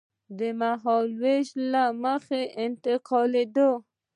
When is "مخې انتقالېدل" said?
2.03-3.71